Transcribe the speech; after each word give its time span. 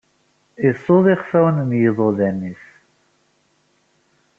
Isuḍ 0.69 1.05
iɣfawen 1.13 1.57
n 1.69 1.71
yiḍudan-nnes. 1.81 2.63